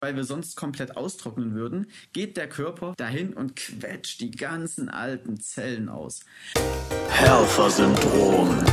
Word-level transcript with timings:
weil 0.00 0.16
wir 0.16 0.24
sonst 0.24 0.56
komplett 0.56 0.96
austrocknen 0.96 1.54
würden, 1.54 1.90
geht 2.14 2.38
der 2.38 2.48
Körper 2.48 2.94
dahin 2.96 3.34
und 3.34 3.54
quetscht 3.54 4.20
die 4.20 4.30
ganzen 4.30 4.88
alten 4.88 5.38
Zellen 5.38 5.90
aus. 5.90 6.20
Helfer-Syndrom. 7.10 8.64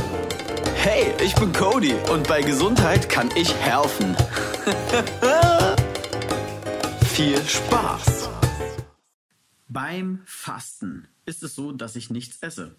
Hey, 0.76 1.12
ich 1.22 1.34
bin 1.34 1.52
Cody 1.52 1.92
und 2.10 2.26
bei 2.26 2.40
Gesundheit 2.40 3.10
kann 3.10 3.30
ich 3.36 3.52
helfen. 3.54 4.16
Viel 7.08 7.44
Spaß! 7.44 8.30
Beim 9.68 10.22
Fasten 10.24 11.08
ist 11.26 11.42
es 11.42 11.54
so, 11.54 11.72
dass 11.72 11.94
ich 11.94 12.08
nichts 12.08 12.38
esse. 12.40 12.76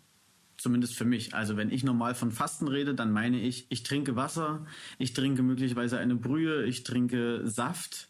Zumindest 0.57 0.95
für 0.95 1.05
mich. 1.05 1.35
Also 1.35 1.55
wenn 1.55 1.69
ich 1.69 1.83
normal 1.83 2.15
von 2.15 2.31
Fasten 2.31 2.67
rede, 2.67 2.95
dann 2.95 3.11
meine 3.11 3.39
ich, 3.39 3.67
ich 3.69 3.83
trinke 3.83 4.15
Wasser, 4.15 4.65
ich 4.97 5.13
trinke 5.13 5.43
möglicherweise 5.43 5.99
eine 5.99 6.15
Brühe, 6.15 6.65
ich 6.65 6.83
trinke 6.83 7.41
Saft, 7.45 8.08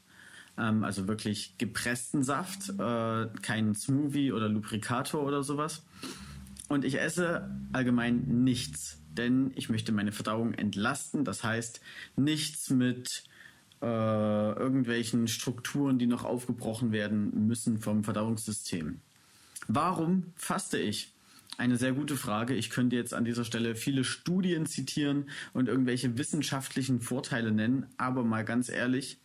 ähm, 0.59 0.83
also 0.83 1.07
wirklich 1.07 1.57
gepressten 1.57 2.23
Saft, 2.23 2.69
äh, 2.77 3.27
kein 3.41 3.73
Smoothie 3.73 4.31
oder 4.31 4.49
Lubrikator 4.49 5.23
oder 5.23 5.43
sowas. 5.43 5.83
Und 6.67 6.85
ich 6.85 6.99
esse 6.99 7.49
allgemein 7.73 8.43
nichts, 8.43 9.01
denn 9.11 9.51
ich 9.55 9.69
möchte 9.69 9.91
meine 9.91 10.11
Verdauung 10.11 10.53
entlasten. 10.53 11.25
Das 11.25 11.43
heißt, 11.43 11.81
nichts 12.15 12.69
mit 12.69 13.23
äh, 13.81 13.85
irgendwelchen 13.85 15.27
Strukturen, 15.27 15.97
die 15.97 16.05
noch 16.05 16.25
aufgebrochen 16.25 16.91
werden 16.91 17.47
müssen 17.47 17.79
vom 17.79 18.03
Verdauungssystem. 18.03 18.99
Warum 19.67 20.33
faste 20.35 20.77
ich? 20.77 21.13
Eine 21.57 21.77
sehr 21.77 21.91
gute 21.93 22.15
Frage. 22.15 22.53
Ich 22.53 22.69
könnte 22.69 22.95
jetzt 22.95 23.13
an 23.13 23.25
dieser 23.25 23.43
Stelle 23.43 23.75
viele 23.75 24.03
Studien 24.03 24.65
zitieren 24.65 25.29
und 25.53 25.67
irgendwelche 25.67 26.17
wissenschaftlichen 26.17 27.01
Vorteile 27.01 27.51
nennen, 27.51 27.85
aber 27.97 28.23
mal 28.23 28.45
ganz 28.45 28.69
ehrlich, 28.69 29.17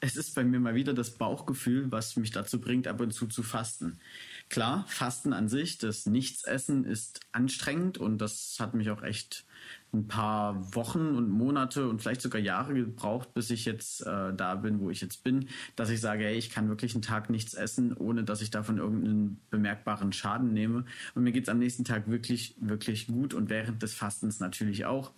es 0.00 0.16
ist 0.16 0.34
bei 0.34 0.44
mir 0.44 0.60
mal 0.60 0.74
wieder 0.74 0.94
das 0.94 1.10
Bauchgefühl, 1.10 1.92
was 1.92 2.16
mich 2.16 2.30
dazu 2.30 2.60
bringt, 2.60 2.88
ab 2.88 3.00
und 3.00 3.12
zu 3.12 3.26
zu 3.26 3.42
fasten. 3.42 4.00
Klar, 4.48 4.84
Fasten 4.88 5.32
an 5.32 5.48
sich, 5.48 5.78
das 5.78 6.06
Nichtsessen 6.06 6.84
ist 6.84 7.20
anstrengend 7.32 7.98
und 7.98 8.18
das 8.18 8.56
hat 8.58 8.74
mich 8.74 8.90
auch 8.90 9.02
echt 9.02 9.44
ein 9.92 10.06
paar 10.06 10.74
Wochen 10.74 11.16
und 11.16 11.28
Monate 11.28 11.88
und 11.88 12.00
vielleicht 12.00 12.22
sogar 12.22 12.40
Jahre 12.40 12.74
gebraucht, 12.74 13.34
bis 13.34 13.50
ich 13.50 13.64
jetzt 13.64 14.06
äh, 14.06 14.32
da 14.32 14.54
bin, 14.54 14.80
wo 14.80 14.90
ich 14.90 15.00
jetzt 15.00 15.24
bin, 15.24 15.48
dass 15.76 15.90
ich 15.90 16.00
sage, 16.00 16.24
hey, 16.24 16.36
ich 16.36 16.50
kann 16.50 16.68
wirklich 16.68 16.94
einen 16.94 17.02
Tag 17.02 17.28
nichts 17.28 17.54
essen, 17.54 17.96
ohne 17.96 18.24
dass 18.24 18.40
ich 18.40 18.50
davon 18.50 18.78
irgendeinen 18.78 19.40
bemerkbaren 19.50 20.12
Schaden 20.12 20.52
nehme. 20.52 20.84
Und 21.14 21.24
mir 21.24 21.32
geht 21.32 21.44
es 21.44 21.48
am 21.48 21.58
nächsten 21.58 21.84
Tag 21.84 22.08
wirklich, 22.08 22.54
wirklich 22.60 23.08
gut 23.08 23.34
und 23.34 23.50
während 23.50 23.82
des 23.82 23.94
Fastens 23.94 24.40
natürlich 24.40 24.86
auch. 24.86 25.12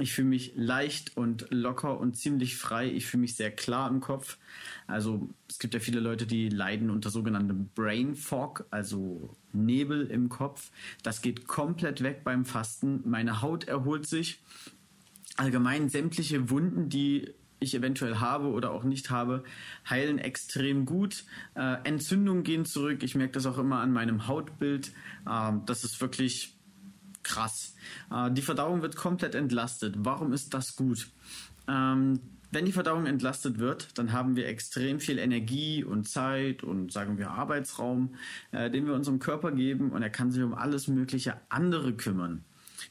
Ich 0.00 0.12
fühle 0.12 0.28
mich 0.28 0.52
leicht 0.56 1.16
und 1.16 1.46
locker 1.50 1.98
und 1.98 2.16
ziemlich 2.16 2.56
frei. 2.56 2.90
Ich 2.90 3.06
fühle 3.06 3.22
mich 3.22 3.36
sehr 3.36 3.50
klar 3.50 3.90
im 3.90 4.00
Kopf. 4.00 4.38
Also 4.86 5.28
es 5.48 5.58
gibt 5.58 5.74
ja 5.74 5.80
viele 5.80 6.00
Leute, 6.00 6.26
die 6.26 6.48
leiden 6.48 6.90
unter 6.90 7.10
sogenanntem 7.10 7.68
Brain 7.74 8.14
Fog, 8.14 8.66
also 8.70 9.36
Nebel 9.52 10.06
im 10.06 10.28
Kopf. 10.28 10.70
Das 11.02 11.22
geht 11.22 11.46
komplett 11.46 12.02
weg 12.02 12.24
beim 12.24 12.44
Fasten. 12.44 13.02
Meine 13.04 13.42
Haut 13.42 13.64
erholt 13.64 14.06
sich. 14.06 14.40
Allgemein 15.36 15.88
sämtliche 15.88 16.50
Wunden, 16.50 16.88
die 16.88 17.32
ich 17.60 17.74
eventuell 17.74 18.16
habe 18.16 18.48
oder 18.48 18.72
auch 18.72 18.84
nicht 18.84 19.10
habe, 19.10 19.44
heilen 19.88 20.18
extrem 20.18 20.86
gut. 20.86 21.24
Äh, 21.54 21.76
Entzündungen 21.84 22.42
gehen 22.42 22.64
zurück. 22.64 23.02
Ich 23.02 23.14
merke 23.14 23.34
das 23.34 23.46
auch 23.46 23.58
immer 23.58 23.80
an 23.80 23.92
meinem 23.92 24.26
Hautbild. 24.26 24.92
Äh, 25.26 25.52
das 25.66 25.84
ist 25.84 26.00
wirklich 26.00 26.56
krass. 27.22 27.74
Äh, 28.10 28.30
die 28.30 28.42
Verdauung 28.42 28.82
wird 28.82 28.96
komplett 28.96 29.34
entlastet. 29.34 29.94
Warum 29.98 30.32
ist 30.32 30.54
das 30.54 30.76
gut? 30.76 31.08
Ähm, 31.68 32.20
wenn 32.52 32.64
die 32.64 32.72
Verdauung 32.72 33.06
entlastet 33.06 33.58
wird, 33.58 33.96
dann 33.96 34.12
haben 34.12 34.34
wir 34.34 34.48
extrem 34.48 34.98
viel 34.98 35.18
Energie 35.18 35.84
und 35.84 36.08
Zeit 36.08 36.64
und 36.64 36.92
sagen 36.92 37.16
wir 37.16 37.30
Arbeitsraum, 37.30 38.14
äh, 38.50 38.70
den 38.70 38.86
wir 38.86 38.94
unserem 38.94 39.20
Körper 39.20 39.52
geben 39.52 39.90
und 39.92 40.02
er 40.02 40.10
kann 40.10 40.32
sich 40.32 40.42
um 40.42 40.54
alles 40.54 40.88
mögliche 40.88 41.36
andere 41.48 41.94
kümmern. 41.94 42.44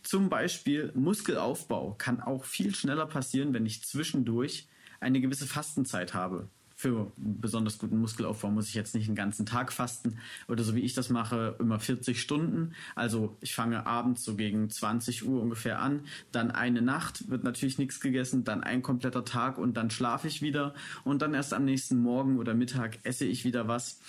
Zum 0.03 0.29
Beispiel 0.29 0.91
Muskelaufbau 0.95 1.95
kann 1.97 2.21
auch 2.21 2.45
viel 2.45 2.73
schneller 2.73 3.05
passieren, 3.05 3.53
wenn 3.53 3.65
ich 3.65 3.83
zwischendurch 3.83 4.67
eine 5.01 5.19
gewisse 5.19 5.47
Fastenzeit 5.47 6.13
habe 6.13 6.47
für 6.79 7.11
besonders 7.17 7.77
guten 7.77 7.97
Muskelaufbau 7.97 8.51
muss 8.51 8.69
ich 8.69 8.73
jetzt 8.73 8.95
nicht 8.95 9.07
einen 9.07 9.15
ganzen 9.17 9.45
Tag 9.45 9.73
fasten 9.73 10.17
oder 10.47 10.63
so 10.63 10.75
wie 10.75 10.79
ich 10.79 10.93
das 10.93 11.09
mache, 11.09 11.57
immer 11.59 11.77
40 11.77 12.21
Stunden. 12.21 12.73
Also 12.95 13.35
ich 13.41 13.53
fange 13.53 13.85
abends 13.85 14.23
so 14.23 14.37
gegen 14.37 14.69
20 14.69 15.27
Uhr 15.27 15.41
ungefähr 15.41 15.81
an, 15.81 16.05
dann 16.31 16.51
eine 16.51 16.81
Nacht 16.81 17.29
wird 17.29 17.43
natürlich 17.43 17.79
nichts 17.79 17.99
gegessen, 17.99 18.45
dann 18.45 18.63
ein 18.63 18.81
kompletter 18.81 19.25
Tag 19.25 19.57
und 19.57 19.75
dann 19.75 19.89
schlafe 19.89 20.29
ich 20.29 20.41
wieder 20.41 20.73
und 21.03 21.21
dann 21.21 21.33
erst 21.33 21.53
am 21.53 21.65
nächsten 21.65 21.97
Morgen 21.97 22.39
oder 22.39 22.53
Mittag 22.53 22.99
esse 23.03 23.25
ich 23.25 23.43
wieder 23.43 23.67
was 23.67 23.99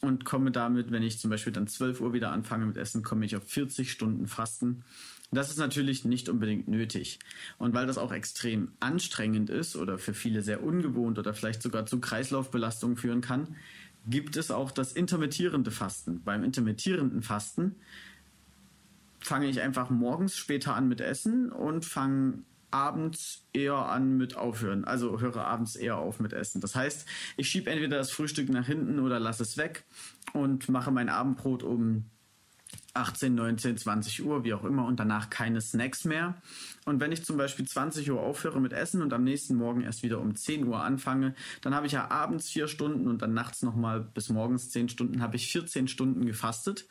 und 0.00 0.24
komme 0.24 0.50
damit, 0.50 0.90
wenn 0.92 1.02
ich 1.02 1.18
zum 1.18 1.28
Beispiel 1.28 1.52
dann 1.52 1.66
12 1.66 2.00
Uhr 2.00 2.14
wieder 2.14 2.32
anfange 2.32 2.64
mit 2.64 2.78
Essen, 2.78 3.02
komme 3.02 3.26
ich 3.26 3.36
auf 3.36 3.44
40 3.44 3.92
Stunden 3.92 4.26
Fasten. 4.26 4.84
Das 5.32 5.50
ist 5.50 5.58
natürlich 5.58 6.04
nicht 6.04 6.28
unbedingt 6.28 6.68
nötig. 6.68 7.18
Und 7.58 7.74
weil 7.74 7.86
das 7.86 7.98
auch 7.98 8.12
extrem 8.12 8.72
anstrengend 8.80 9.50
ist 9.50 9.76
oder 9.76 9.98
für 9.98 10.14
viele 10.14 10.42
sehr 10.42 10.62
ungewohnt 10.62 11.18
oder 11.18 11.34
vielleicht 11.34 11.62
sogar 11.62 11.86
zu 11.86 12.00
Kreislaufbelastungen 12.00 12.96
führen 12.96 13.20
kann, 13.20 13.56
gibt 14.06 14.36
es 14.36 14.50
auch 14.50 14.70
das 14.70 14.92
intermittierende 14.92 15.70
Fasten. 15.70 16.22
Beim 16.22 16.44
intermittierenden 16.44 17.22
Fasten 17.22 17.74
fange 19.18 19.48
ich 19.48 19.60
einfach 19.60 19.90
morgens 19.90 20.36
später 20.36 20.74
an 20.74 20.86
mit 20.86 21.00
Essen 21.00 21.50
und 21.50 21.84
fange 21.84 22.44
abends 22.70 23.44
eher 23.52 23.74
an 23.74 24.16
mit 24.16 24.36
Aufhören. 24.36 24.84
Also 24.84 25.20
höre 25.20 25.44
abends 25.44 25.76
eher 25.76 25.96
auf 25.98 26.20
mit 26.20 26.32
Essen. 26.32 26.60
Das 26.60 26.74
heißt, 26.74 27.06
ich 27.36 27.48
schiebe 27.48 27.70
entweder 27.70 27.96
das 27.96 28.10
Frühstück 28.10 28.48
nach 28.48 28.66
hinten 28.66 29.00
oder 29.00 29.18
lasse 29.18 29.42
es 29.42 29.56
weg 29.56 29.84
und 30.32 30.68
mache 30.68 30.90
mein 30.90 31.08
Abendbrot 31.08 31.62
um 31.62 32.04
18, 32.96 33.34
19, 33.34 33.76
20 33.76 34.24
Uhr, 34.24 34.44
wie 34.44 34.54
auch 34.54 34.64
immer, 34.64 34.86
und 34.86 34.98
danach 34.98 35.30
keine 35.30 35.60
Snacks 35.60 36.04
mehr. 36.04 36.34
Und 36.86 37.00
wenn 37.00 37.10
ich 37.10 37.24
zum 37.24 37.36
Beispiel 37.36 37.66
20 37.66 38.10
Uhr 38.12 38.20
aufhöre 38.20 38.60
mit 38.60 38.72
Essen 38.72 39.02
und 39.02 39.12
am 39.12 39.24
nächsten 39.24 39.56
Morgen 39.56 39.82
erst 39.82 40.04
wieder 40.04 40.20
um 40.20 40.36
10 40.36 40.66
Uhr 40.68 40.80
anfange, 40.80 41.34
dann 41.60 41.74
habe 41.74 41.86
ich 41.86 41.92
ja 41.92 42.10
abends 42.10 42.48
vier 42.48 42.68
Stunden 42.68 43.08
und 43.08 43.22
dann 43.22 43.34
nachts 43.34 43.62
nochmal 43.62 44.00
bis 44.00 44.28
morgens 44.28 44.70
10 44.70 44.88
Stunden, 44.88 45.20
habe 45.20 45.34
ich 45.34 45.50
14 45.50 45.88
Stunden 45.88 46.26
gefastet, 46.26 46.86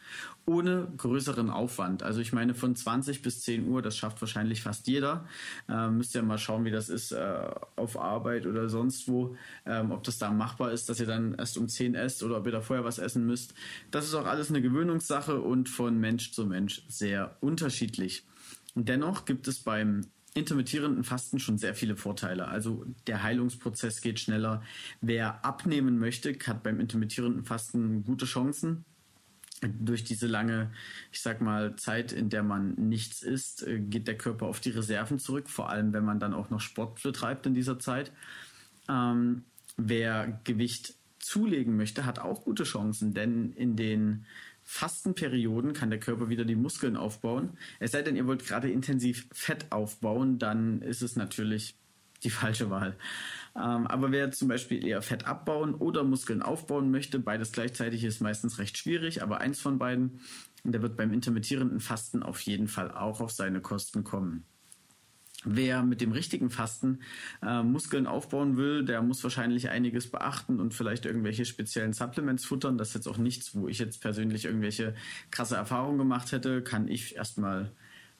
ohne 0.45 0.89
größeren 0.97 1.49
Aufwand. 1.49 2.03
Also 2.03 2.19
ich 2.19 2.33
meine, 2.33 2.55
von 2.55 2.75
20 2.75 3.21
bis 3.21 3.41
10 3.44 3.69
Uhr, 3.69 3.81
das 3.81 3.95
schafft 3.95 4.21
wahrscheinlich 4.21 4.61
fast 4.61 4.88
jeder. 4.88 5.25
Ähm, 5.69 5.97
müsst 5.97 6.13
ihr 6.13 6.23
mal 6.23 6.38
schauen, 6.38 6.65
wie 6.65 6.71
das 6.71 6.89
ist 6.89 7.13
äh, 7.13 7.49
auf 7.77 7.97
Arbeit 7.97 8.45
oder 8.45 8.67
sonst 8.67 9.07
wo, 9.07 9.38
ähm, 9.65 9.91
ob 9.91 10.03
das 10.03 10.17
da 10.17 10.29
machbar 10.29 10.71
ist, 10.71 10.89
dass 10.89 10.99
ihr 10.99 11.07
dann 11.07 11.35
erst 11.35 11.57
um 11.57 11.69
10 11.69 11.95
esst 11.95 12.21
oder 12.21 12.38
ob 12.38 12.45
ihr 12.45 12.51
da 12.51 12.61
vorher 12.61 12.83
was 12.83 12.99
essen 12.99 13.25
müsst. 13.25 13.53
Das 13.91 14.05
ist 14.05 14.13
auch 14.13 14.25
alles 14.25 14.49
eine 14.49 14.61
Gewöhnungssache 14.61 15.39
und 15.39 15.69
von 15.69 15.94
Mensch 16.00 16.31
zu 16.31 16.45
Mensch 16.45 16.83
sehr 16.88 17.38
unterschiedlich. 17.41 18.25
Dennoch 18.75 19.25
gibt 19.25 19.47
es 19.47 19.59
beim 19.59 20.06
intermittierenden 20.35 21.06
Fasten 21.06 21.39
schon 21.39 21.57
sehr 21.57 21.73
viele 21.73 21.95
Vorteile. 21.95 22.50
Also 22.50 22.85
der 23.07 23.23
Heilungsprozess 23.23 24.01
geht 24.01 24.19
schneller. 24.19 24.61
Wer 25.01 25.44
abnehmen 25.45 25.97
möchte, 25.97 26.38
hat 26.45 26.61
beim 26.61 26.79
intermittierenden 26.79 27.45
Fasten 27.45 28.03
gute 28.03 28.25
Chancen. 28.25 28.83
Durch 29.61 30.03
diese 30.03 30.28
lange, 30.28 30.72
ich 31.13 31.22
sag 31.22 31.39
mal, 31.39 31.78
Zeit, 31.78 32.12
in 32.12 32.29
der 32.29 32.44
man 32.44 32.73
nichts 32.73 33.22
isst, 33.22 33.66
äh, 33.66 33.79
geht 33.79 34.07
der 34.07 34.17
Körper 34.17 34.47
auf 34.47 34.59
die 34.59 34.72
Reserven 34.72 35.17
zurück, 35.17 35.50
vor 35.50 35.69
allem 35.69 35.94
wenn 35.94 36.03
man 36.03 36.19
dann 36.19 36.33
auch 36.33 36.50
noch 36.50 36.59
Sport 36.59 37.01
betreibt 37.01 37.45
in 37.45 37.53
dieser 37.56 37.79
Zeit. 37.79 38.12
Ähm, 38.89 39.45
wer 39.77 40.41
Gewicht 40.44 40.95
zulegen 41.19 41.77
möchte, 41.77 42.06
hat 42.06 42.19
auch 42.19 42.44
gute 42.44 42.66
Chancen, 42.66 43.13
denn 43.13 43.53
in 43.53 43.77
den 43.77 44.25
Fastenperioden 44.65 45.73
kann 45.73 45.91
der 45.91 45.99
Körper 45.99 46.27
wieder 46.27 46.43
die 46.43 46.55
Muskeln 46.55 46.97
aufbauen. 46.97 47.57
Es 47.79 47.91
sei 47.91 48.01
denn, 48.01 48.15
ihr 48.15 48.25
wollt 48.25 48.45
gerade 48.45 48.69
intensiv 48.69 49.27
Fett 49.31 49.71
aufbauen, 49.71 50.39
dann 50.39 50.81
ist 50.81 51.03
es 51.03 51.15
natürlich 51.15 51.77
die 52.23 52.31
falsche 52.31 52.69
Wahl. 52.71 52.97
Ähm, 53.55 53.87
aber 53.87 54.11
wer 54.11 54.31
zum 54.31 54.47
Beispiel 54.47 54.85
eher 54.85 55.03
Fett 55.03 55.25
abbauen 55.25 55.75
oder 55.75 56.03
Muskeln 56.03 56.41
aufbauen 56.41 56.89
möchte, 56.89 57.19
beides 57.19 57.51
gleichzeitig 57.51 58.03
ist 58.03 58.21
meistens 58.21 58.57
recht 58.57 58.77
schwierig, 58.77 59.21
aber 59.21 59.39
eins 59.39 59.62
von 59.62 59.77
beiden, 59.77 60.19
der 60.63 60.81
wird 60.81 60.97
beim 60.97 61.13
intermittierenden 61.13 61.79
Fasten 61.79 62.23
auf 62.23 62.41
jeden 62.41 62.68
Fall 62.68 62.91
auch 62.91 63.21
auf 63.21 63.31
seine 63.31 63.61
Kosten 63.61 64.03
kommen. 64.03 64.45
Wer 65.45 65.83
mit 65.83 66.01
dem 66.01 66.12
richtigen 66.12 66.50
Fasten 66.50 67.00
äh, 67.44 67.62
Muskeln 67.62 68.07
aufbauen 68.07 68.57
will, 68.57 68.83
der 68.83 69.03
muss 69.03 69.24
wahrscheinlich 69.24 69.69
einiges 69.69 70.09
beachten 70.09 70.59
und 70.59 70.74
vielleicht 70.74 71.06
irgendwelche 71.06 71.45
speziellen 71.45 71.94
Supplements 71.94 72.45
futtern. 72.45 72.80
Das 72.80 72.89
ist 72.89 72.95
jetzt 72.95 73.07
auch 73.07 73.19
nichts, 73.19 73.56
wo 73.56 73.68
ich 73.68 73.77
jetzt 73.77 74.01
persönlich 74.01 74.45
irgendwelche 74.45 74.95
krasse 75.30 75.56
Erfahrungen 75.56 76.00
gemacht 76.00 76.31
hätte. 76.31 76.63
Kann 76.63 76.88
ich 76.88 77.15
erstmal 77.15 77.71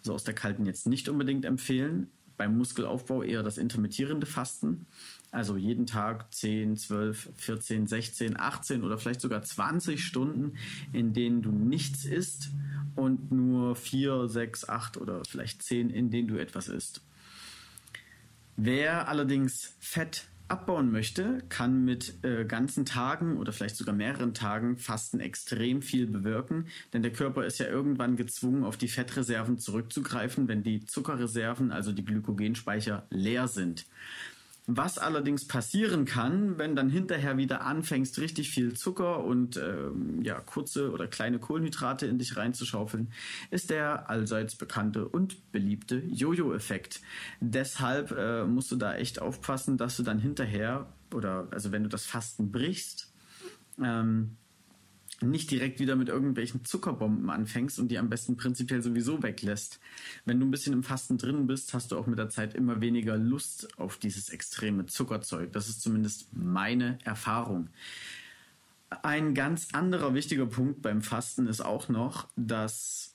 so 0.01 0.13
aus 0.13 0.24
der 0.24 0.36
kalten 0.36 0.68
jetzt 0.68 0.86
nicht 0.86 1.10
unbedingt 1.10 1.45
empfehlen. 1.45 2.12
Beim 2.38 2.57
Muskelaufbau 2.57 3.24
eher 3.24 3.44
das 3.44 3.57
intermittierende 3.57 4.27
Fasten. 4.27 4.86
Also 5.31 5.57
jeden 5.57 5.88
Tag 5.88 6.31
10, 6.33 6.77
12, 6.77 7.30
14, 7.36 7.88
16, 7.88 8.39
18 8.39 8.83
oder 8.83 8.98
vielleicht 8.98 9.22
sogar 9.22 9.42
20 9.42 10.04
Stunden, 10.04 10.57
in 10.94 11.13
denen 11.13 11.42
du 11.42 11.51
nichts 11.51 12.06
isst 12.06 12.51
und 12.95 13.31
nur 13.31 13.75
4, 13.75 14.27
6, 14.27 14.69
8 14.69 14.98
oder 14.98 15.24
vielleicht 15.27 15.63
10, 15.63 15.89
in 15.89 16.12
denen 16.12 16.27
du 16.27 16.38
etwas 16.38 16.68
isst. 16.68 17.01
Wer 18.57 19.07
allerdings 19.07 19.75
Fett 19.80 20.28
abbauen 20.48 20.92
möchte, 20.92 21.44
kann 21.50 21.84
mit 21.86 22.24
äh, 22.24 22.46
ganzen 22.46 22.86
Tagen 22.86 23.38
oder 23.38 23.52
vielleicht 23.52 23.75
sogar 23.75 23.96
mehreren 23.96 24.34
Tagen 24.34 24.78
Fasten 24.78 25.19
extrem 25.19 25.81
viel 25.81 26.06
bewirken, 26.06 26.68
denn 26.94 27.02
der 27.02 27.12
Körper 27.12 27.46
ist 27.46 27.57
ja 27.57 27.68
irgendwann 27.68 28.16
gezwungen, 28.16 28.63
auf 28.63 28.78
die 28.78 28.88
Fettreserven 28.88 29.57
zurückzugreifen, 29.57 30.48
wenn 30.48 30.63
die 30.63 30.86
Zuckerreserven, 30.86 31.72
also 31.72 31.92
die 31.92 32.06
Glykogenspeicher, 32.06 33.07
leer 33.10 33.48
sind. 33.48 33.88
Was 34.67 34.97
allerdings 34.97 35.47
passieren 35.47 36.06
kann, 36.06 36.57
wenn 36.57 36.75
dann 36.75 36.89
hinterher 36.89 37.38
wieder 37.38 37.62
anfängst, 37.62 38.19
richtig 38.19 38.50
viel 38.50 38.73
Zucker 38.73 39.23
und 39.23 39.57
ähm, 39.57 40.23
ja, 40.23 40.39
kurze 40.39 40.91
oder 40.91 41.07
kleine 41.07 41.38
Kohlenhydrate 41.38 42.07
in 42.07 42.17
dich 42.17 42.35
reinzuschaufeln, 42.35 43.12
ist 43.51 43.69
der 43.69 44.09
allseits 44.09 44.56
bekannte 44.56 45.07
und 45.07 45.51
beliebte 45.51 45.97
Jojo-Effekt. 45.97 47.01
Deshalb 47.39 48.12
äh, 48.12 48.45
musst 48.45 48.71
du 48.71 48.75
da 48.75 48.95
echt 48.95 49.21
aufpassen, 49.21 49.77
dass 49.77 49.97
du 49.97 50.03
dann 50.03 50.17
hinterher 50.17 50.88
oder 51.13 51.47
also 51.51 51.71
wenn 51.71 51.83
du 51.83 51.89
das 51.89 52.07
Fasten 52.07 52.51
brichst, 52.51 53.13
ähm, 53.83 54.38
nicht 55.21 55.51
direkt 55.51 55.79
wieder 55.79 55.95
mit 55.95 56.09
irgendwelchen 56.09 56.65
Zuckerbomben 56.65 57.29
anfängst 57.29 57.79
und 57.79 57.89
die 57.89 57.97
am 57.97 58.09
besten 58.09 58.38
prinzipiell 58.38 58.81
sowieso 58.81 59.23
weglässt. 59.23 59.79
Wenn 60.25 60.39
du 60.39 60.45
ein 60.45 60.51
bisschen 60.51 60.73
im 60.73 60.83
Fasten 60.83 61.17
drin 61.17 61.47
bist, 61.47 61.73
hast 61.73 61.91
du 61.91 61.97
auch 61.97 62.07
mit 62.07 62.19
der 62.19 62.29
Zeit 62.29 62.53
immer 62.53 62.81
weniger 62.81 63.17
Lust 63.17 63.79
auf 63.79 63.97
dieses 63.97 64.29
extreme 64.29 64.85
Zuckerzeug. 64.85 65.53
Das 65.53 65.69
ist 65.69 65.81
zumindest 65.81 66.27
meine 66.33 67.00
Erfahrung. 67.03 67.69
Ein 68.89 69.33
ganz 69.33 69.69
anderer 69.73 70.13
wichtiger 70.13 70.45
Punkt 70.45 70.81
beim 70.81 71.01
Fasten 71.01 71.47
ist 71.47 71.62
auch 71.62 71.89
noch, 71.89 72.27
dass 72.35 73.13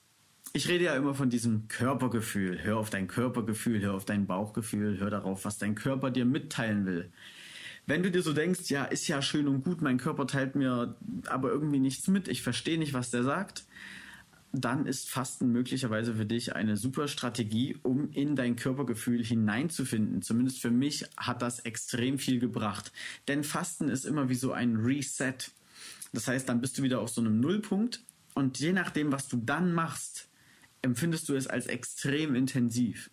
ich 0.52 0.68
rede 0.68 0.84
ja 0.86 0.96
immer 0.96 1.14
von 1.14 1.30
diesem 1.30 1.68
Körpergefühl. 1.68 2.58
Hör 2.62 2.78
auf 2.78 2.90
dein 2.90 3.06
Körpergefühl, 3.06 3.80
hör 3.80 3.94
auf 3.94 4.04
dein 4.04 4.26
Bauchgefühl, 4.26 4.98
hör 4.98 5.10
darauf, 5.10 5.44
was 5.44 5.58
dein 5.58 5.76
Körper 5.76 6.10
dir 6.10 6.24
mitteilen 6.24 6.86
will 6.86 7.12
wenn 7.90 8.04
du 8.04 8.10
dir 8.12 8.22
so 8.22 8.32
denkst, 8.32 8.70
ja, 8.70 8.84
ist 8.84 9.08
ja 9.08 9.20
schön 9.20 9.48
und 9.48 9.64
gut, 9.64 9.82
mein 9.82 9.98
Körper 9.98 10.28
teilt 10.28 10.54
mir 10.54 10.96
aber 11.26 11.50
irgendwie 11.50 11.80
nichts 11.80 12.06
mit, 12.06 12.28
ich 12.28 12.40
verstehe 12.40 12.78
nicht, 12.78 12.94
was 12.94 13.10
der 13.10 13.24
sagt, 13.24 13.64
dann 14.52 14.86
ist 14.86 15.10
Fasten 15.10 15.50
möglicherweise 15.50 16.14
für 16.14 16.24
dich 16.24 16.54
eine 16.54 16.76
super 16.76 17.08
Strategie, 17.08 17.78
um 17.82 18.10
in 18.12 18.36
dein 18.36 18.54
Körpergefühl 18.54 19.24
hineinzufinden. 19.24 20.22
Zumindest 20.22 20.60
für 20.60 20.70
mich 20.70 21.04
hat 21.16 21.42
das 21.42 21.60
extrem 21.60 22.18
viel 22.18 22.38
gebracht. 22.38 22.92
Denn 23.26 23.42
Fasten 23.42 23.88
ist 23.88 24.04
immer 24.04 24.28
wie 24.28 24.34
so 24.34 24.52
ein 24.52 24.76
Reset. 24.76 25.34
Das 26.12 26.28
heißt, 26.28 26.48
dann 26.48 26.60
bist 26.60 26.78
du 26.78 26.82
wieder 26.82 27.00
auf 27.00 27.10
so 27.10 27.20
einem 27.20 27.40
Nullpunkt 27.40 28.04
und 28.34 28.60
je 28.60 28.72
nachdem, 28.72 29.10
was 29.10 29.26
du 29.26 29.36
dann 29.36 29.72
machst, 29.72 30.28
empfindest 30.82 31.28
du 31.28 31.34
es 31.34 31.48
als 31.48 31.66
extrem 31.66 32.36
intensiv. 32.36 33.10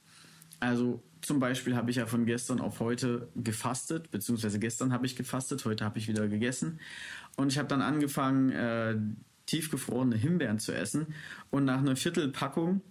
Also 0.59 1.03
zum 1.21 1.39
Beispiel 1.39 1.75
habe 1.75 1.89
ich 1.89 1.97
ja 1.97 2.05
von 2.05 2.25
gestern 2.25 2.59
auf 2.59 2.79
heute 2.79 3.29
gefastet, 3.35 4.11
beziehungsweise 4.11 4.59
gestern 4.59 4.93
habe 4.93 5.05
ich 5.05 5.15
gefastet, 5.15 5.65
heute 5.65 5.83
habe 5.83 5.99
ich 5.99 6.07
wieder 6.07 6.27
gegessen. 6.27 6.79
Und 7.35 7.51
ich 7.51 7.57
habe 7.57 7.67
dann 7.67 7.81
angefangen, 7.81 8.51
äh, 8.51 8.97
tiefgefrorene 9.45 10.15
Himbeeren 10.15 10.59
zu 10.59 10.73
essen. 10.73 11.13
Und 11.49 11.65
nach 11.65 11.79
einer 11.79 11.95
Viertelpackung 11.95 12.81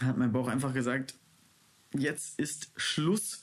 hat 0.00 0.16
mein 0.16 0.32
Bauch 0.32 0.48
einfach 0.48 0.72
gesagt, 0.72 1.14
jetzt 1.96 2.38
ist 2.38 2.70
Schluss. 2.76 3.42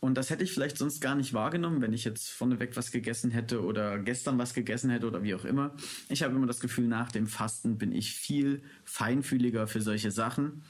Und 0.00 0.16
das 0.16 0.28
hätte 0.28 0.44
ich 0.44 0.52
vielleicht 0.52 0.76
sonst 0.76 1.00
gar 1.00 1.14
nicht 1.14 1.32
wahrgenommen, 1.32 1.80
wenn 1.80 1.94
ich 1.94 2.04
jetzt 2.04 2.28
vorneweg 2.28 2.76
was 2.76 2.90
gegessen 2.90 3.30
hätte 3.30 3.64
oder 3.64 3.98
gestern 3.98 4.36
was 4.38 4.52
gegessen 4.52 4.90
hätte 4.90 5.06
oder 5.06 5.22
wie 5.22 5.34
auch 5.34 5.44
immer. 5.44 5.74
Ich 6.08 6.22
habe 6.22 6.34
immer 6.34 6.46
das 6.46 6.60
Gefühl, 6.60 6.86
nach 6.86 7.10
dem 7.10 7.26
Fasten 7.26 7.78
bin 7.78 7.92
ich 7.92 8.12
viel 8.12 8.62
feinfühliger 8.84 9.66
für 9.66 9.80
solche 9.80 10.10
Sachen 10.10 10.62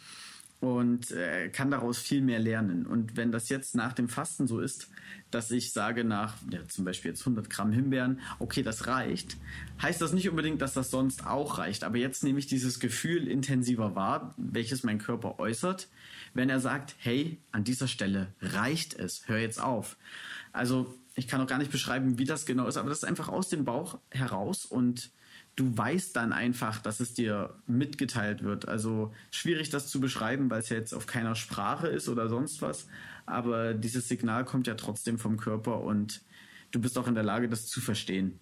und 0.65 1.11
äh, 1.11 1.51
kann 1.51 1.71
daraus 1.71 1.99
viel 1.99 2.23
mehr 2.23 2.39
lernen. 2.39 2.87
Und 2.87 3.19
wenn 3.19 3.31
das 3.31 3.51
jetzt 3.51 3.75
nach 3.75 3.93
dem 3.93 4.09
Fasten 4.09 4.47
so 4.47 4.61
ist, 4.61 4.89
dass 5.31 5.51
ich 5.51 5.73
sage 5.73 6.05
nach 6.05 6.37
ja, 6.51 6.67
zum 6.67 6.87
Beispiel 6.87 7.11
jetzt 7.11 7.21
100 7.21 7.51
Gramm 7.51 7.71
Himbeeren, 7.71 8.21
okay, 8.39 8.63
das 8.63 8.87
reicht, 8.87 9.37
heißt 9.83 10.01
das 10.01 10.15
nicht 10.15 10.31
unbedingt, 10.31 10.63
dass 10.63 10.73
das 10.73 10.91
sonst 10.91 11.27
auch 11.27 11.59
reicht. 11.59 11.85
Aber 11.85 11.99
jetzt 11.99 12.25
nehme 12.25 12.39
ich 12.39 12.47
dieses 12.47 12.81
Gefühl 12.81 13.29
intensiver 13.29 13.95
wahr, 13.95 14.35
welches 14.39 14.85
mein 14.85 14.99
Körper 14.99 15.39
äußert, 15.39 15.89
wenn 16.33 16.49
er 16.49 16.61
sagt, 16.61 16.95
hey, 16.99 17.37
an 17.53 17.65
dieser 17.65 17.87
Stelle 17.87 18.29
reicht 18.41 18.95
es, 18.95 19.29
hör 19.29 19.39
jetzt 19.39 19.61
auf. 19.61 19.99
Also 20.53 20.95
ich 21.15 21.29
kann 21.29 21.43
auch 21.43 21.47
gar 21.47 21.59
nicht 21.59 21.73
beschreiben, 21.73 22.19
wie 22.19 22.25
das 22.25 22.47
genau 22.47 22.67
ist, 22.67 22.79
aber 22.79 22.89
das 22.89 22.99
ist 22.99 23.05
einfach 23.05 23.29
aus 23.29 23.51
dem 23.51 23.67
Bauch 23.67 23.99
heraus 24.11 24.65
und 24.65 25.11
du 25.57 25.77
weißt 25.77 26.17
dann 26.17 26.33
einfach, 26.33 26.81
dass 26.81 27.01
es 27.01 27.15
dir 27.15 27.55
mitgeteilt 27.67 28.43
wird. 28.43 28.69
Also 28.69 29.13
schwierig 29.31 29.71
das 29.71 29.89
zu 29.89 30.01
beschreiben, 30.01 30.51
weil 30.51 30.61
es 30.61 30.69
ja 30.69 30.77
jetzt 30.77 30.93
auf 30.93 31.07
keiner 31.07 31.35
Sprache 31.37 31.87
ist 31.87 32.09
oder 32.09 32.29
sonst 32.29 32.61
was. 32.63 32.87
Aber 33.27 33.75
dieses 33.75 34.09
Signal 34.09 34.45
kommt 34.45 34.67
ja 34.67 34.75
trotzdem 34.75 35.19
vom 35.19 35.37
Körper 35.37 35.81
und 35.81 36.23
du 36.73 36.81
bist 36.81 36.99
auch 36.99 37.07
in 37.07 37.15
der 37.15 37.25
Lage, 37.25 37.49
das 37.49 37.69
zu 37.69 37.81
verstehen. 37.81 38.41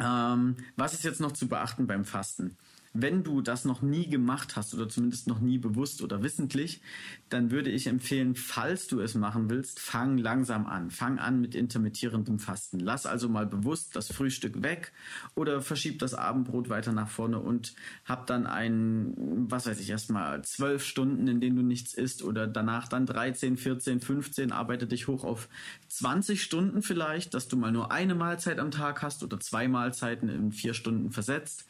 Ähm, 0.00 0.56
was 0.76 0.94
ist 0.94 1.04
jetzt 1.04 1.20
noch 1.20 1.32
zu 1.32 1.48
beachten 1.48 1.86
beim 1.86 2.04
Fasten? 2.04 2.56
Wenn 2.96 3.24
du 3.24 3.42
das 3.42 3.64
noch 3.64 3.82
nie 3.82 4.08
gemacht 4.08 4.54
hast 4.54 4.72
oder 4.72 4.88
zumindest 4.88 5.26
noch 5.26 5.40
nie 5.40 5.58
bewusst 5.58 6.00
oder 6.00 6.22
wissentlich, 6.22 6.80
dann 7.28 7.50
würde 7.50 7.68
ich 7.68 7.88
empfehlen, 7.88 8.36
falls 8.36 8.86
du 8.86 9.00
es 9.00 9.16
machen 9.16 9.50
willst, 9.50 9.80
fang 9.80 10.16
langsam 10.16 10.64
an. 10.66 10.92
Fang 10.92 11.18
an 11.18 11.40
mit 11.40 11.56
intermittierendem 11.56 12.38
Fasten. 12.38 12.78
Lass 12.78 13.04
also 13.04 13.28
mal 13.28 13.46
bewusst 13.46 13.96
das 13.96 14.12
Frühstück 14.12 14.62
weg 14.62 14.92
oder 15.34 15.60
verschieb 15.60 15.98
das 15.98 16.14
Abendbrot 16.14 16.68
weiter 16.68 16.92
nach 16.92 17.08
vorne 17.08 17.40
und 17.40 17.74
hab 18.04 18.28
dann 18.28 18.46
ein, 18.46 19.12
was 19.50 19.66
weiß 19.66 19.80
ich, 19.80 19.90
erstmal 19.90 20.42
zwölf 20.44 20.84
Stunden, 20.84 21.26
in 21.26 21.40
denen 21.40 21.56
du 21.56 21.62
nichts 21.62 21.94
isst 21.94 22.22
oder 22.22 22.46
danach 22.46 22.86
dann 22.86 23.06
13, 23.06 23.56
14, 23.56 24.00
15, 24.00 24.52
arbeite 24.52 24.86
dich 24.86 25.08
hoch 25.08 25.24
auf 25.24 25.48
20 25.88 26.40
Stunden 26.40 26.80
vielleicht, 26.80 27.34
dass 27.34 27.48
du 27.48 27.56
mal 27.56 27.72
nur 27.72 27.90
eine 27.90 28.14
Mahlzeit 28.14 28.60
am 28.60 28.70
Tag 28.70 29.02
hast 29.02 29.24
oder 29.24 29.40
zwei 29.40 29.66
Mahlzeiten 29.66 30.28
in 30.28 30.52
vier 30.52 30.74
Stunden 30.74 31.10
versetzt 31.10 31.66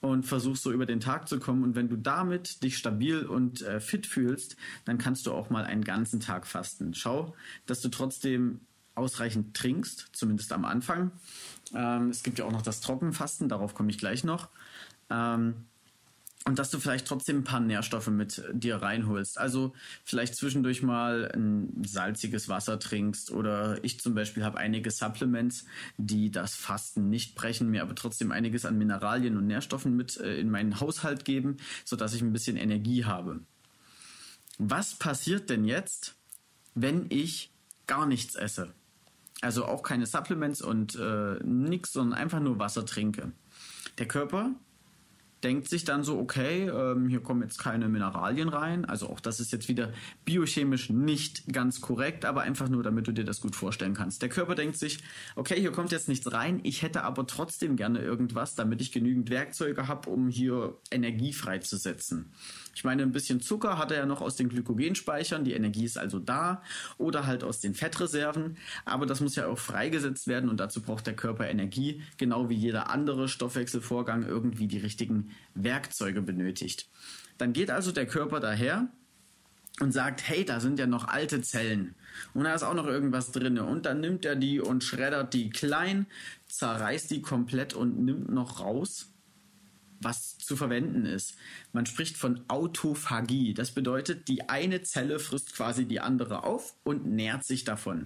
und 0.00 0.24
versuchst 0.24 0.62
so 0.62 0.72
über 0.72 0.86
den 0.86 1.00
Tag 1.00 1.28
zu 1.28 1.38
kommen. 1.38 1.62
Und 1.62 1.74
wenn 1.74 1.88
du 1.88 1.96
damit 1.96 2.62
dich 2.62 2.76
stabil 2.76 3.24
und 3.24 3.62
äh, 3.62 3.80
fit 3.80 4.06
fühlst, 4.06 4.56
dann 4.84 4.98
kannst 4.98 5.26
du 5.26 5.32
auch 5.32 5.50
mal 5.50 5.64
einen 5.64 5.84
ganzen 5.84 6.20
Tag 6.20 6.46
fasten. 6.46 6.94
Schau, 6.94 7.34
dass 7.66 7.80
du 7.80 7.88
trotzdem 7.88 8.60
ausreichend 8.94 9.54
trinkst, 9.56 10.08
zumindest 10.12 10.52
am 10.52 10.64
Anfang. 10.64 11.12
Ähm, 11.74 12.10
es 12.10 12.22
gibt 12.22 12.38
ja 12.38 12.44
auch 12.44 12.52
noch 12.52 12.62
das 12.62 12.80
Trockenfasten, 12.80 13.48
darauf 13.48 13.74
komme 13.74 13.90
ich 13.90 13.98
gleich 13.98 14.24
noch. 14.24 14.48
Ähm, 15.10 15.66
und 16.46 16.60
dass 16.60 16.70
du 16.70 16.78
vielleicht 16.78 17.08
trotzdem 17.08 17.38
ein 17.38 17.44
paar 17.44 17.60
Nährstoffe 17.60 18.06
mit 18.06 18.40
dir 18.52 18.76
reinholst. 18.76 19.36
Also 19.36 19.74
vielleicht 20.04 20.36
zwischendurch 20.36 20.80
mal 20.80 21.30
ein 21.34 21.82
salziges 21.84 22.48
Wasser 22.48 22.78
trinkst 22.78 23.32
oder 23.32 23.82
ich 23.82 23.98
zum 23.98 24.14
Beispiel 24.14 24.44
habe 24.44 24.58
einige 24.58 24.92
Supplements, 24.92 25.64
die 25.96 26.30
das 26.30 26.54
Fasten 26.54 27.10
nicht 27.10 27.34
brechen, 27.34 27.68
mir 27.68 27.82
aber 27.82 27.96
trotzdem 27.96 28.30
einiges 28.30 28.64
an 28.64 28.78
Mineralien 28.78 29.36
und 29.36 29.48
Nährstoffen 29.48 29.96
mit 29.96 30.18
äh, 30.18 30.38
in 30.38 30.48
meinen 30.48 30.78
Haushalt 30.78 31.24
geben, 31.24 31.56
sodass 31.84 32.14
ich 32.14 32.22
ein 32.22 32.32
bisschen 32.32 32.56
Energie 32.56 33.04
habe. 33.04 33.40
Was 34.58 34.94
passiert 34.94 35.50
denn 35.50 35.64
jetzt, 35.64 36.14
wenn 36.74 37.06
ich 37.08 37.50
gar 37.88 38.06
nichts 38.06 38.36
esse? 38.36 38.72
Also 39.40 39.64
auch 39.64 39.82
keine 39.82 40.06
Supplements 40.06 40.62
und 40.62 40.94
äh, 40.94 41.40
nichts, 41.42 41.92
sondern 41.92 42.16
einfach 42.16 42.40
nur 42.40 42.60
Wasser 42.60 42.86
trinke. 42.86 43.32
Der 43.98 44.06
Körper 44.06 44.54
denkt 45.42 45.68
sich 45.68 45.84
dann 45.84 46.02
so, 46.02 46.18
okay, 46.18 46.68
ähm, 46.68 47.08
hier 47.08 47.20
kommen 47.20 47.42
jetzt 47.42 47.58
keine 47.58 47.88
Mineralien 47.88 48.48
rein. 48.48 48.84
Also 48.84 49.08
auch 49.08 49.20
das 49.20 49.38
ist 49.38 49.52
jetzt 49.52 49.68
wieder 49.68 49.92
biochemisch 50.24 50.90
nicht 50.90 51.52
ganz 51.52 51.80
korrekt, 51.80 52.24
aber 52.24 52.40
einfach 52.40 52.68
nur, 52.68 52.82
damit 52.82 53.06
du 53.06 53.12
dir 53.12 53.24
das 53.24 53.40
gut 53.40 53.54
vorstellen 53.54 53.94
kannst. 53.94 54.22
Der 54.22 54.28
Körper 54.30 54.54
denkt 54.54 54.78
sich, 54.78 54.98
okay, 55.34 55.60
hier 55.60 55.72
kommt 55.72 55.92
jetzt 55.92 56.08
nichts 56.08 56.32
rein, 56.32 56.60
ich 56.62 56.82
hätte 56.82 57.04
aber 57.04 57.26
trotzdem 57.26 57.76
gerne 57.76 58.00
irgendwas, 58.00 58.54
damit 58.54 58.80
ich 58.80 58.92
genügend 58.92 59.28
Werkzeuge 59.30 59.88
habe, 59.88 60.08
um 60.08 60.28
hier 60.28 60.76
Energie 60.90 61.32
freizusetzen. 61.32 62.32
Ich 62.74 62.84
meine, 62.84 63.02
ein 63.02 63.12
bisschen 63.12 63.40
Zucker 63.40 63.78
hat 63.78 63.90
er 63.90 63.98
ja 63.98 64.06
noch 64.06 64.22
aus 64.22 64.36
den 64.36 64.48
Glykogenspeichern, 64.48 65.44
die 65.44 65.52
Energie 65.52 65.84
ist 65.84 65.98
also 65.98 66.18
da, 66.18 66.62
oder 66.98 67.26
halt 67.26 67.44
aus 67.44 67.60
den 67.60 67.74
Fettreserven, 67.74 68.56
aber 68.84 69.06
das 69.06 69.20
muss 69.20 69.36
ja 69.36 69.46
auch 69.46 69.58
freigesetzt 69.58 70.28
werden 70.28 70.48
und 70.48 70.60
dazu 70.60 70.82
braucht 70.82 71.06
der 71.06 71.14
Körper 71.14 71.48
Energie, 71.48 72.02
genau 72.16 72.48
wie 72.48 72.54
jeder 72.54 72.90
andere 72.90 73.28
Stoffwechselvorgang 73.28 74.26
irgendwie 74.26 74.66
die 74.66 74.78
richtigen 74.78 75.25
Werkzeuge 75.54 76.22
benötigt. 76.22 76.88
Dann 77.38 77.52
geht 77.52 77.70
also 77.70 77.92
der 77.92 78.06
Körper 78.06 78.40
daher 78.40 78.88
und 79.80 79.92
sagt, 79.92 80.26
hey, 80.28 80.44
da 80.44 80.60
sind 80.60 80.78
ja 80.78 80.86
noch 80.86 81.08
alte 81.08 81.42
Zellen 81.42 81.94
und 82.34 82.44
da 82.44 82.54
ist 82.54 82.62
auch 82.62 82.74
noch 82.74 82.86
irgendwas 82.86 83.32
drin. 83.32 83.58
Und 83.58 83.86
dann 83.86 84.00
nimmt 84.00 84.24
er 84.24 84.36
die 84.36 84.60
und 84.60 84.84
schreddert 84.84 85.34
die 85.34 85.50
klein, 85.50 86.06
zerreißt 86.46 87.10
die 87.10 87.22
komplett 87.22 87.74
und 87.74 88.04
nimmt 88.04 88.30
noch 88.30 88.60
raus, 88.60 89.10
was 90.00 90.38
zu 90.38 90.56
verwenden 90.56 91.06
ist. 91.06 91.36
Man 91.72 91.86
spricht 91.86 92.16
von 92.16 92.40
Autophagie. 92.48 93.54
Das 93.54 93.72
bedeutet, 93.72 94.28
die 94.28 94.48
eine 94.48 94.82
Zelle 94.82 95.18
frisst 95.18 95.54
quasi 95.54 95.86
die 95.86 96.00
andere 96.00 96.44
auf 96.44 96.74
und 96.84 97.06
nährt 97.06 97.44
sich 97.44 97.64
davon. 97.64 98.04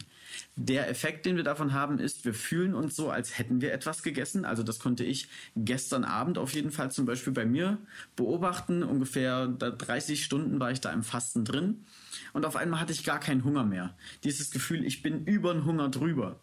Der 0.57 0.89
Effekt, 0.89 1.27
den 1.27 1.37
wir 1.37 1.45
davon 1.45 1.73
haben, 1.73 1.99
ist, 1.99 2.25
wir 2.25 2.35
fühlen 2.35 2.75
uns 2.75 2.97
so, 2.97 3.11
als 3.11 3.39
hätten 3.39 3.61
wir 3.61 3.73
etwas 3.73 4.03
gegessen. 4.03 4.45
Also 4.45 4.63
das 4.63 4.79
konnte 4.79 5.05
ich 5.05 5.29
gestern 5.57 6.05
Abend 6.05 6.39
auf 6.39 6.55
jeden 6.55 6.71
Fall 6.71 6.91
zum 6.91 7.07
Beispiel 7.07 7.33
bei 7.33 7.45
mir 7.45 7.79
beobachten. 8.17 8.83
Ungefähr 8.83 9.49
30 9.49 10.25
Stunden 10.25 10.61
war 10.61 10.71
ich 10.71 10.81
da 10.81 10.93
im 10.93 11.03
Fasten 11.03 11.45
drin. 11.45 11.85
Und 12.33 12.45
auf 12.45 12.57
einmal 12.57 12.81
hatte 12.81 12.93
ich 12.93 13.05
gar 13.05 13.21
keinen 13.21 13.45
Hunger 13.45 13.65
mehr. 13.65 13.97
Dieses 14.25 14.51
Gefühl, 14.51 14.85
ich 14.85 15.03
bin 15.03 15.25
über 15.25 15.53
den 15.53 15.65
Hunger 15.65 15.89
drüber. 15.89 16.41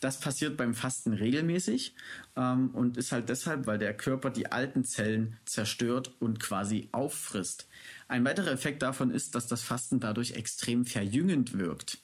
Das 0.00 0.18
passiert 0.18 0.56
beim 0.56 0.74
Fasten 0.74 1.12
regelmäßig 1.12 1.94
ähm, 2.36 2.70
und 2.70 2.96
ist 2.96 3.12
halt 3.12 3.28
deshalb, 3.28 3.66
weil 3.66 3.78
der 3.78 3.94
Körper 3.94 4.30
die 4.30 4.50
alten 4.50 4.82
Zellen 4.84 5.36
zerstört 5.44 6.14
und 6.20 6.40
quasi 6.40 6.88
auffrisst. 6.92 7.68
Ein 8.08 8.24
weiterer 8.24 8.50
Effekt 8.50 8.82
davon 8.82 9.10
ist, 9.10 9.34
dass 9.34 9.46
das 9.46 9.62
Fasten 9.62 10.00
dadurch 10.00 10.32
extrem 10.32 10.86
verjüngend 10.86 11.58
wirkt. 11.58 11.98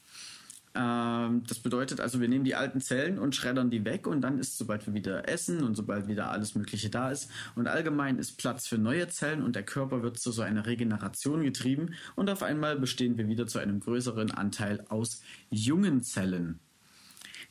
Ähm, 0.76 1.42
das 1.48 1.58
bedeutet 1.58 2.00
also, 2.00 2.20
wir 2.20 2.28
nehmen 2.28 2.44
die 2.44 2.54
alten 2.54 2.80
Zellen 2.80 3.18
und 3.18 3.34
schreddern 3.34 3.70
die 3.70 3.84
weg 3.86 4.06
und 4.06 4.20
dann 4.20 4.38
ist, 4.38 4.58
sobald 4.58 4.86
wir 4.86 4.92
wieder 4.92 5.28
essen 5.28 5.62
und 5.62 5.74
sobald 5.74 6.06
wieder 6.06 6.30
alles 6.30 6.54
Mögliche 6.54 6.90
da 6.90 7.10
ist 7.10 7.30
und 7.54 7.66
allgemein 7.66 8.18
ist 8.18 8.36
Platz 8.36 8.66
für 8.66 8.76
neue 8.76 9.08
Zellen 9.08 9.42
und 9.42 9.56
der 9.56 9.64
Körper 9.64 10.02
wird 10.02 10.18
zu 10.18 10.32
so 10.32 10.42
einer 10.42 10.66
Regeneration 10.66 11.42
getrieben 11.42 11.94
und 12.14 12.28
auf 12.28 12.42
einmal 12.42 12.78
bestehen 12.78 13.16
wir 13.16 13.26
wieder 13.26 13.46
zu 13.46 13.58
einem 13.58 13.80
größeren 13.80 14.30
Anteil 14.32 14.84
aus 14.88 15.22
jungen 15.48 16.02
Zellen. 16.02 16.60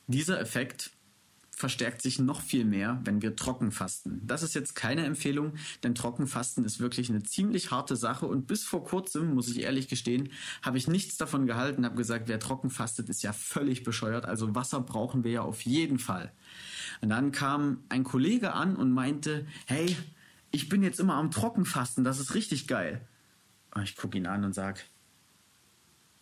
Dieser 0.08 0.40
Effekt 0.40 0.92
verstärkt 1.56 2.02
sich 2.02 2.20
noch 2.20 2.42
viel 2.42 2.66
mehr, 2.66 3.00
wenn 3.06 3.22
wir 3.22 3.36
trocken 3.36 3.72
fasten. 3.72 4.22
Das 4.26 4.44
ist 4.44 4.56
jetzt 4.56 4.76
keine 4.76 5.06
Empfehlung, 5.06 5.54
denn 5.84 5.96
Trockenfasten 5.96 6.66
ist 6.66 6.82
wirklich 6.82 7.10
eine 7.10 7.24
ziemlich 7.24 7.72
harte 7.72 7.96
Sache 7.96 8.28
und 8.28 8.46
bis 8.46 8.66
vor 8.66 8.84
kurzem, 8.84 9.34
muss 9.34 9.50
ich 9.50 9.62
ehrlich 9.62 9.88
gestehen, 9.88 10.30
habe 10.62 10.78
ich 10.78 10.90
nichts 10.90 11.16
davon 11.16 11.48
gehalten, 11.48 11.86
habe 11.86 11.96
gesagt, 11.96 12.28
wer 12.28 12.40
trocken 12.40 12.70
fastet, 12.70 13.08
ist 13.10 13.24
ja 13.24 13.32
völlig 13.32 13.84
bescheuert, 13.84 14.26
also 14.26 14.54
Wasser 14.54 14.82
brauchen 14.82 15.24
wir 15.24 15.32
ja 15.32 15.42
auf 15.42 15.62
jeden 15.62 15.98
Fall. 15.98 16.34
Und 17.00 17.10
dann 17.10 17.32
kam 17.32 17.84
ein 17.88 18.04
Kollege 18.04 18.54
an 18.54 18.76
und 18.76 18.92
meinte, 18.92 19.48
hey, 19.66 19.96
ich 20.52 20.68
bin 20.68 20.84
jetzt 20.84 21.00
immer 21.00 21.16
am 21.16 21.32
Trockenfasten, 21.32 22.04
das 22.04 22.20
ist 22.20 22.34
richtig 22.34 22.68
geil. 22.68 23.08
Und 23.74 23.84
ich 23.84 23.96
gucke 23.96 24.18
ihn 24.18 24.28
an 24.28 24.44
und 24.44 24.54
sage, 24.54 24.82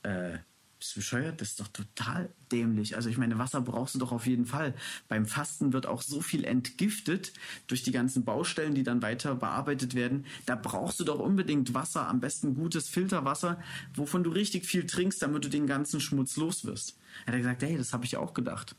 äh, 0.04 0.38
bist 0.84 0.96
du 0.98 1.00
bescheuert? 1.00 1.40
Das 1.40 1.52
ist 1.52 1.62
doch 1.62 1.70
total 1.70 2.30
dämlich. 2.52 2.98
Also 2.98 3.08
ich 3.08 3.18
meine, 3.18 3.40
Wasser 3.40 3.62
brauchst 3.62 3.96
du 3.96 4.00
doch 4.00 4.12
auf 4.12 4.28
jeden 4.28 4.46
Fall. 4.46 4.74
Beim 5.08 5.26
Fasten 5.26 5.72
wird 5.72 5.86
auch 5.86 6.02
so 6.02 6.20
viel 6.20 6.44
entgiftet 6.44 7.32
durch 7.68 7.84
die 7.84 7.94
ganzen 7.94 8.26
Baustellen, 8.26 8.76
die 8.76 8.84
dann 8.84 9.02
weiter 9.02 9.36
bearbeitet 9.36 9.96
werden. 9.96 10.26
Da 10.46 10.56
brauchst 10.56 11.00
du 11.00 11.06
doch 11.06 11.20
unbedingt 11.20 11.74
Wasser, 11.74 12.10
am 12.10 12.20
besten 12.20 12.56
gutes 12.56 12.90
Filterwasser, 12.90 13.62
wovon 13.96 14.26
du 14.26 14.32
richtig 14.32 14.66
viel 14.66 14.86
trinkst, 14.86 15.22
damit 15.22 15.46
du 15.46 15.50
den 15.50 15.68
ganzen 15.68 16.02
Schmutz 16.02 16.36
los 16.36 16.66
wirst. 16.66 16.98
Er 17.26 17.32
hat 17.32 17.40
gesagt, 17.40 17.64
hey, 17.64 17.78
das 17.78 17.94
habe 17.94 18.04
ich 18.04 18.18
auch 18.18 18.34
gedacht. 18.34 18.76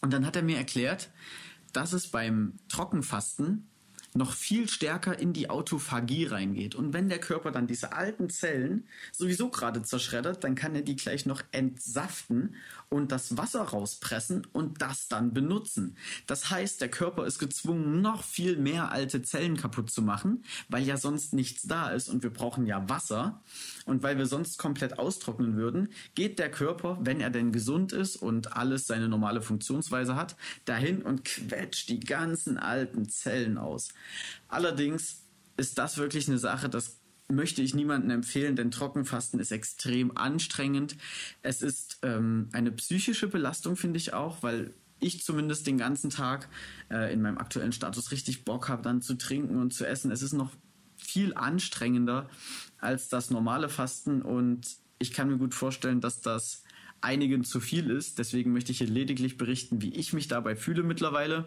Und 0.00 0.14
dann 0.14 0.24
hat 0.24 0.34
er 0.34 0.42
mir 0.42 0.56
erklärt, 0.56 1.10
dass 1.74 1.92
es 1.92 2.06
beim 2.06 2.54
Trockenfasten 2.70 3.68
noch 4.14 4.34
viel 4.34 4.68
stärker 4.68 5.18
in 5.18 5.32
die 5.32 5.48
Autophagie 5.48 6.26
reingeht. 6.26 6.74
Und 6.74 6.92
wenn 6.92 7.08
der 7.08 7.18
Körper 7.18 7.50
dann 7.50 7.66
diese 7.66 7.92
alten 7.92 8.28
Zellen 8.28 8.86
sowieso 9.10 9.48
gerade 9.50 9.82
zerschreddert, 9.82 10.44
dann 10.44 10.54
kann 10.54 10.74
er 10.74 10.82
die 10.82 10.96
gleich 10.96 11.26
noch 11.26 11.42
entsaften 11.52 12.54
und 12.92 13.10
das 13.10 13.36
Wasser 13.38 13.62
rauspressen 13.62 14.46
und 14.52 14.82
das 14.82 15.08
dann 15.08 15.32
benutzen. 15.32 15.96
Das 16.26 16.50
heißt, 16.50 16.80
der 16.80 16.90
Körper 16.90 17.26
ist 17.26 17.38
gezwungen, 17.38 18.02
noch 18.02 18.22
viel 18.22 18.56
mehr 18.58 18.92
alte 18.92 19.22
Zellen 19.22 19.56
kaputt 19.56 19.90
zu 19.90 20.02
machen, 20.02 20.44
weil 20.68 20.84
ja 20.84 20.98
sonst 20.98 21.32
nichts 21.32 21.62
da 21.62 21.88
ist 21.88 22.08
und 22.08 22.22
wir 22.22 22.30
brauchen 22.30 22.66
ja 22.66 22.88
Wasser. 22.88 23.40
Und 23.86 24.02
weil 24.02 24.18
wir 24.18 24.26
sonst 24.26 24.58
komplett 24.58 24.98
austrocknen 24.98 25.56
würden, 25.56 25.88
geht 26.14 26.38
der 26.38 26.50
Körper, 26.50 26.98
wenn 27.00 27.20
er 27.20 27.30
denn 27.30 27.50
gesund 27.50 27.92
ist 27.92 28.16
und 28.16 28.56
alles 28.56 28.86
seine 28.86 29.08
normale 29.08 29.40
Funktionsweise 29.40 30.14
hat, 30.14 30.36
dahin 30.66 31.02
und 31.02 31.24
quetscht 31.24 31.88
die 31.88 32.00
ganzen 32.00 32.58
alten 32.58 33.08
Zellen 33.08 33.56
aus. 33.56 33.88
Allerdings 34.48 35.22
ist 35.56 35.78
das 35.78 35.96
wirklich 35.96 36.28
eine 36.28 36.38
Sache, 36.38 36.68
das 36.68 37.01
möchte 37.34 37.62
ich 37.62 37.74
niemandem 37.74 38.10
empfehlen, 38.10 38.56
denn 38.56 38.70
Trockenfasten 38.70 39.40
ist 39.40 39.52
extrem 39.52 40.16
anstrengend. 40.16 40.96
Es 41.42 41.62
ist 41.62 41.98
ähm, 42.02 42.48
eine 42.52 42.72
psychische 42.72 43.28
Belastung, 43.28 43.76
finde 43.76 43.98
ich 43.98 44.12
auch, 44.12 44.42
weil 44.42 44.74
ich 45.00 45.22
zumindest 45.22 45.66
den 45.66 45.78
ganzen 45.78 46.10
Tag 46.10 46.48
äh, 46.90 47.12
in 47.12 47.22
meinem 47.22 47.38
aktuellen 47.38 47.72
Status 47.72 48.12
richtig 48.12 48.44
Bock 48.44 48.68
habe, 48.68 48.82
dann 48.82 49.02
zu 49.02 49.14
trinken 49.14 49.58
und 49.58 49.74
zu 49.74 49.84
essen. 49.84 50.10
Es 50.10 50.22
ist 50.22 50.32
noch 50.32 50.50
viel 50.96 51.34
anstrengender 51.34 52.30
als 52.78 53.08
das 53.08 53.30
normale 53.30 53.68
Fasten 53.68 54.22
und 54.22 54.76
ich 54.98 55.12
kann 55.12 55.28
mir 55.28 55.38
gut 55.38 55.54
vorstellen, 55.54 56.00
dass 56.00 56.20
das 56.20 56.62
einigen 57.02 57.44
zu 57.44 57.60
viel 57.60 57.90
ist. 57.90 58.18
Deswegen 58.18 58.52
möchte 58.52 58.72
ich 58.72 58.78
hier 58.78 58.86
lediglich 58.86 59.36
berichten, 59.36 59.82
wie 59.82 59.94
ich 59.94 60.12
mich 60.12 60.28
dabei 60.28 60.56
fühle 60.56 60.82
mittlerweile. 60.82 61.46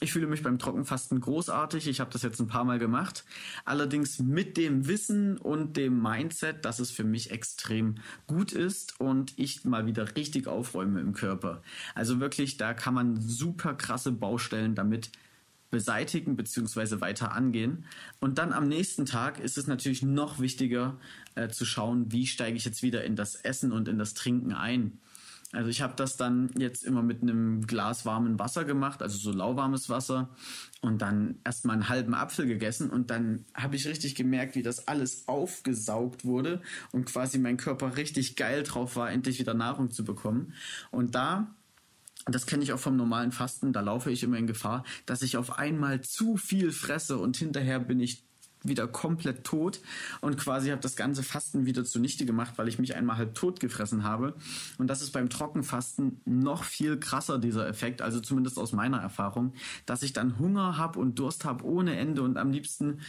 Ich 0.00 0.12
fühle 0.12 0.26
mich 0.26 0.42
beim 0.42 0.58
Trockenfasten 0.58 1.20
großartig. 1.20 1.88
Ich 1.88 2.00
habe 2.00 2.12
das 2.12 2.22
jetzt 2.22 2.40
ein 2.40 2.46
paar 2.46 2.64
Mal 2.64 2.78
gemacht. 2.78 3.24
Allerdings 3.64 4.18
mit 4.18 4.56
dem 4.56 4.86
Wissen 4.86 5.38
und 5.38 5.76
dem 5.76 6.00
Mindset, 6.00 6.64
dass 6.64 6.78
es 6.78 6.90
für 6.90 7.04
mich 7.04 7.30
extrem 7.30 7.96
gut 8.26 8.52
ist 8.52 9.00
und 9.00 9.32
ich 9.36 9.64
mal 9.64 9.86
wieder 9.86 10.16
richtig 10.16 10.46
aufräume 10.46 11.00
im 11.00 11.12
Körper. 11.12 11.62
Also 11.94 12.20
wirklich, 12.20 12.56
da 12.56 12.74
kann 12.74 12.94
man 12.94 13.20
super 13.20 13.74
krasse 13.74 14.12
Baustellen 14.12 14.74
damit 14.74 15.10
beseitigen 15.70 16.36
bzw. 16.36 17.00
weiter 17.00 17.32
angehen. 17.32 17.84
Und 18.20 18.38
dann 18.38 18.52
am 18.52 18.68
nächsten 18.68 19.06
Tag 19.06 19.38
ist 19.38 19.58
es 19.58 19.66
natürlich 19.66 20.02
noch 20.02 20.40
wichtiger 20.40 20.98
äh, 21.34 21.48
zu 21.48 21.64
schauen, 21.64 22.12
wie 22.12 22.26
steige 22.26 22.56
ich 22.56 22.64
jetzt 22.64 22.82
wieder 22.82 23.04
in 23.04 23.16
das 23.16 23.36
Essen 23.36 23.72
und 23.72 23.88
in 23.88 23.98
das 23.98 24.14
Trinken 24.14 24.52
ein. 24.52 24.98
Also 25.52 25.68
ich 25.68 25.82
habe 25.82 25.94
das 25.96 26.16
dann 26.16 26.50
jetzt 26.56 26.84
immer 26.84 27.02
mit 27.02 27.22
einem 27.22 27.66
Glas 27.66 28.06
warmen 28.06 28.38
Wasser 28.38 28.64
gemacht, 28.64 29.02
also 29.02 29.18
so 29.18 29.32
lauwarmes 29.32 29.88
Wasser 29.88 30.28
und 30.80 31.02
dann 31.02 31.40
erstmal 31.44 31.74
einen 31.74 31.88
halben 31.88 32.14
Apfel 32.14 32.46
gegessen 32.46 32.88
und 32.88 33.10
dann 33.10 33.44
habe 33.54 33.74
ich 33.74 33.88
richtig 33.88 34.14
gemerkt, 34.14 34.54
wie 34.54 34.62
das 34.62 34.86
alles 34.86 35.26
aufgesaugt 35.26 36.24
wurde 36.24 36.62
und 36.92 37.06
quasi 37.06 37.38
mein 37.38 37.56
Körper 37.56 37.96
richtig 37.96 38.36
geil 38.36 38.62
drauf 38.62 38.94
war, 38.94 39.10
endlich 39.10 39.40
wieder 39.40 39.54
Nahrung 39.54 39.90
zu 39.90 40.04
bekommen. 40.04 40.54
Und 40.92 41.16
da 41.16 41.52
das 42.26 42.46
kenne 42.46 42.62
ich 42.62 42.72
auch 42.72 42.78
vom 42.78 42.96
normalen 42.96 43.32
Fasten, 43.32 43.72
da 43.72 43.80
laufe 43.80 44.10
ich 44.10 44.22
immer 44.22 44.36
in 44.36 44.46
Gefahr, 44.46 44.84
dass 45.06 45.22
ich 45.22 45.36
auf 45.36 45.58
einmal 45.58 46.00
zu 46.02 46.36
viel 46.36 46.72
fresse 46.72 47.18
und 47.18 47.36
hinterher 47.36 47.80
bin 47.80 48.00
ich 48.00 48.24
wieder 48.62 48.86
komplett 48.86 49.44
tot. 49.44 49.80
Und 50.20 50.36
quasi 50.36 50.70
habe 50.70 50.80
das 50.80 50.96
ganze 50.96 51.22
Fasten 51.22 51.66
wieder 51.66 51.84
zunichte 51.84 52.26
gemacht, 52.26 52.54
weil 52.56 52.68
ich 52.68 52.78
mich 52.78 52.94
einmal 52.94 53.16
halb 53.16 53.34
tot 53.34 53.60
gefressen 53.60 54.04
habe. 54.04 54.34
Und 54.78 54.88
das 54.88 55.02
ist 55.02 55.12
beim 55.12 55.30
Trockenfasten 55.30 56.20
noch 56.24 56.64
viel 56.64 56.98
krasser, 56.98 57.38
dieser 57.38 57.66
Effekt, 57.66 58.02
also 58.02 58.20
zumindest 58.20 58.58
aus 58.58 58.72
meiner 58.72 58.98
Erfahrung, 58.98 59.54
dass 59.86 60.02
ich 60.02 60.12
dann 60.12 60.38
Hunger 60.38 60.76
habe 60.76 60.98
und 60.98 61.18
Durst 61.18 61.44
habe 61.44 61.64
ohne 61.64 61.96
Ende 61.96 62.22
und 62.22 62.36
am 62.36 62.50
liebsten 62.50 63.00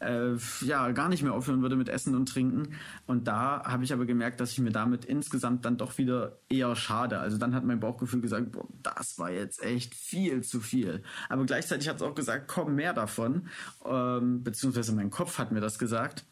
äh, 0.00 0.34
ja 0.60 0.90
gar 0.92 1.08
nicht 1.08 1.22
mehr 1.22 1.32
aufhören 1.32 1.62
würde 1.62 1.76
mit 1.76 1.88
Essen 1.88 2.14
und 2.14 2.28
Trinken. 2.28 2.74
Und 3.06 3.28
da 3.28 3.62
habe 3.64 3.84
ich 3.84 3.92
aber 3.92 4.06
gemerkt, 4.06 4.40
dass 4.40 4.52
ich 4.52 4.58
mir 4.58 4.70
damit 4.70 5.04
insgesamt 5.04 5.64
dann 5.64 5.76
doch 5.76 5.98
wieder 5.98 6.38
eher 6.48 6.74
schade. 6.76 7.18
Also 7.18 7.38
dann 7.38 7.54
hat 7.54 7.64
mein 7.64 7.80
Bauchgefühl 7.80 8.20
gesagt, 8.20 8.52
boah, 8.52 8.66
das 8.82 9.18
war 9.18 9.30
jetzt 9.30 9.62
echt 9.62 9.94
viel 9.94 10.42
zu 10.42 10.60
viel. 10.60 11.02
Aber 11.28 11.44
gleichzeitig 11.44 11.88
hat 11.88 11.96
es 11.96 12.02
auch 12.02 12.14
gesagt, 12.14 12.48
komm 12.48 12.74
mehr 12.74 12.92
davon. 12.92 13.48
Ähm, 13.84 14.42
beziehungsweise 14.42 14.92
mein 14.92 15.10
Kopf 15.10 15.38
hat 15.38 15.52
mir 15.52 15.60
das 15.60 15.78
gesagt. 15.78 16.24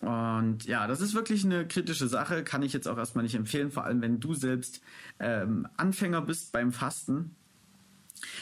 Und 0.00 0.64
ja, 0.64 0.88
das 0.88 1.00
ist 1.00 1.14
wirklich 1.14 1.44
eine 1.44 1.66
kritische 1.66 2.08
Sache, 2.08 2.42
kann 2.42 2.62
ich 2.62 2.72
jetzt 2.72 2.88
auch 2.88 2.98
erstmal 2.98 3.22
nicht 3.22 3.36
empfehlen, 3.36 3.70
vor 3.70 3.84
allem 3.84 4.02
wenn 4.02 4.18
du 4.18 4.34
selbst 4.34 4.80
ähm, 5.20 5.68
Anfänger 5.76 6.22
bist 6.22 6.50
beim 6.50 6.72
Fasten. 6.72 7.36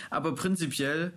Aber 0.09 0.35
prinzipiell 0.35 1.13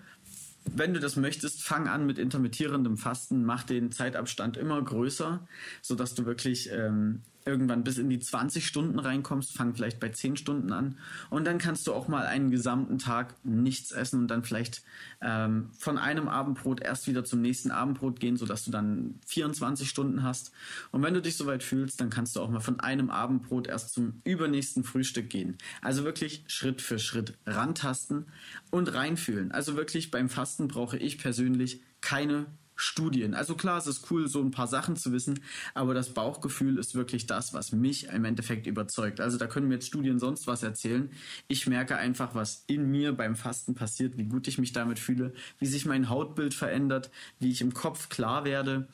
wenn 0.66 0.94
du 0.94 1.00
das 1.00 1.16
möchtest, 1.16 1.64
fang 1.64 1.88
an 1.88 2.06
mit 2.06 2.18
intermittierendem 2.18 2.98
Fasten, 2.98 3.44
mach 3.44 3.64
den 3.64 3.92
Zeitabstand 3.92 4.58
immer 4.58 4.82
größer, 4.82 5.48
sodass 5.82 6.16
du 6.16 6.26
wirklich 6.26 6.70
ähm, 6.72 7.22
irgendwann 7.46 7.84
bis 7.84 7.98
in 7.98 8.10
die 8.10 8.20
20 8.20 8.66
Stunden 8.66 9.00
reinkommst, 9.00 9.52
fang 9.52 9.76
vielleicht 9.76 10.00
bei 10.00 10.10
10 10.10 10.38
Stunden 10.38 10.72
an 10.72 10.98
und 11.30 11.46
dann 11.46 11.58
kannst 11.58 11.88
du 11.88 11.94
auch 11.94 12.08
mal 12.08 12.26
einen 12.26 12.52
gesamten 12.52 13.00
Tag 13.00 13.36
nichts 13.44 13.92
essen 13.92 14.22
und 14.22 14.28
dann 14.28 14.44
vielleicht 14.44 14.84
ähm, 15.22 15.70
von 15.78 15.98
einem 15.98 16.28
Abendbrot 16.28 16.82
erst 16.82 17.08
wieder 17.08 17.24
zum 17.24 17.42
nächsten 17.42 17.72
Abendbrot 17.72 18.20
gehen, 18.20 18.38
sodass 18.38 18.66
du 18.66 18.72
dann 18.72 19.20
24 19.28 19.90
Stunden 19.90 20.24
hast. 20.24 20.52
Und 20.92 21.04
wenn 21.04 21.14
du 21.14 21.22
dich 21.22 21.38
soweit 21.38 21.64
fühlst, 21.64 22.02
dann 22.02 22.10
kannst 22.10 22.36
du 22.36 22.42
auch 22.42 22.50
mal 22.50 22.60
von 22.60 22.80
einem 22.80 23.10
Abendbrot 23.10 23.68
erst 23.68 23.94
zum 23.94 24.22
übernächsten 24.24 24.84
Frühstück 24.84 25.30
gehen. 25.30 25.58
Also 25.82 26.04
wirklich 26.04 26.44
Schritt 26.48 26.82
für 26.82 27.00
Schritt 27.00 27.38
rantasten 27.46 28.26
und 28.72 28.94
reinfühlen. 28.94 29.52
Also 29.52 29.76
wirklich 29.76 30.12
beim 30.12 30.30
Fasten 30.30 30.68
brauche 30.68 30.98
ich 30.98 31.18
persönlich 31.18 31.82
keine 32.02 32.46
Studien. 32.84 33.34
Also 33.34 33.56
klar, 33.56 33.78
es 33.78 33.88
ist 33.88 34.12
cool, 34.12 34.28
so 34.28 34.42
ein 34.42 34.52
paar 34.52 34.68
Sachen 34.68 34.96
zu 34.96 35.12
wissen, 35.12 35.40
aber 35.74 35.94
das 35.94 36.14
Bauchgefühl 36.14 36.78
ist 36.78 36.96
wirklich 36.96 37.26
das, 37.26 37.54
was 37.54 37.72
mich 37.72 38.08
im 38.08 38.26
Endeffekt 38.26 38.68
überzeugt. 38.68 39.20
Also 39.20 39.38
da 39.38 39.48
können 39.48 39.68
mir 39.68 39.76
jetzt 39.76 39.88
Studien 39.88 40.20
sonst 40.20 40.48
was 40.48 40.64
erzählen. 40.64 41.10
Ich 41.48 41.68
merke 41.68 41.98
einfach, 41.98 42.36
was 42.36 42.64
in 42.68 42.92
mir 42.92 43.14
beim 43.14 43.36
Fasten 43.36 43.74
passiert, 43.76 44.18
wie 44.18 44.26
gut 44.26 44.48
ich 44.48 44.58
mich 44.58 44.74
damit 44.74 45.00
fühle, 45.00 45.34
wie 45.60 45.66
sich 45.66 45.86
mein 45.86 46.10
Hautbild 46.10 46.54
verändert, 46.54 47.10
wie 47.40 47.52
ich 47.52 47.62
im 47.62 47.74
Kopf 47.74 48.10
klar 48.10 48.46
werde 48.46 48.88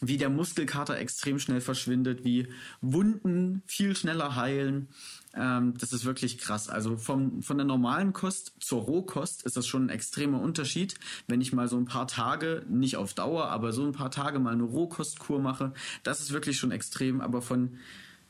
wie 0.00 0.16
der 0.16 0.30
Muskelkater 0.30 0.98
extrem 0.98 1.38
schnell 1.38 1.60
verschwindet, 1.60 2.24
wie 2.24 2.48
Wunden 2.80 3.62
viel 3.66 3.94
schneller 3.94 4.36
heilen. 4.36 4.88
Ähm, 5.34 5.74
das 5.78 5.92
ist 5.92 6.04
wirklich 6.04 6.38
krass. 6.38 6.68
Also 6.68 6.96
vom, 6.96 7.42
von 7.42 7.58
der 7.58 7.66
normalen 7.66 8.12
Kost 8.12 8.52
zur 8.60 8.82
Rohkost 8.82 9.44
ist 9.44 9.56
das 9.56 9.66
schon 9.66 9.86
ein 9.86 9.90
extremer 9.90 10.40
Unterschied. 10.40 10.94
Wenn 11.26 11.40
ich 11.40 11.52
mal 11.52 11.68
so 11.68 11.76
ein 11.76 11.84
paar 11.84 12.06
Tage, 12.06 12.64
nicht 12.68 12.96
auf 12.96 13.14
Dauer, 13.14 13.48
aber 13.48 13.72
so 13.72 13.84
ein 13.84 13.92
paar 13.92 14.10
Tage 14.10 14.38
mal 14.38 14.54
eine 14.54 14.64
Rohkostkur 14.64 15.40
mache, 15.40 15.72
das 16.02 16.20
ist 16.20 16.32
wirklich 16.32 16.58
schon 16.58 16.72
extrem. 16.72 17.20
Aber 17.20 17.42
von, 17.42 17.78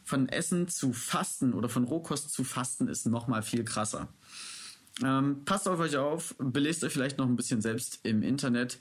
von 0.04 0.28
Essen 0.28 0.68
zu 0.68 0.92
Fasten 0.92 1.54
oder 1.54 1.68
von 1.68 1.84
Rohkost 1.84 2.30
zu 2.30 2.44
Fasten 2.44 2.88
ist 2.88 3.06
noch 3.06 3.28
mal 3.28 3.42
viel 3.42 3.64
krasser. 3.64 4.08
Ähm, 5.02 5.44
passt 5.44 5.68
auf 5.68 5.78
euch 5.78 5.96
auf, 5.96 6.34
belest 6.38 6.84
euch 6.84 6.92
vielleicht 6.92 7.18
noch 7.18 7.26
ein 7.26 7.36
bisschen 7.36 7.62
selbst 7.62 8.00
im 8.02 8.22
Internet, 8.22 8.78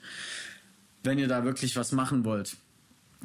wenn 1.02 1.18
ihr 1.18 1.28
da 1.28 1.44
wirklich 1.44 1.76
was 1.76 1.92
machen 1.92 2.24
wollt. 2.24 2.56